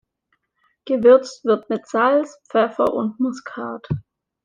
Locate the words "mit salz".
1.69-2.35